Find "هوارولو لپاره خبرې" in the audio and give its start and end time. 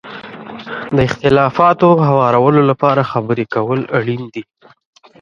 2.07-3.45